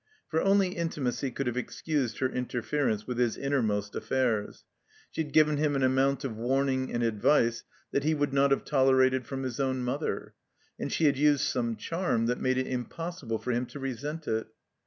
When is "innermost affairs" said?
3.37-4.65